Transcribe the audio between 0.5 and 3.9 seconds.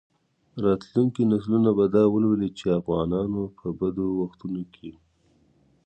راتلونکي نسلونه به دا ولولي چې افغانانو په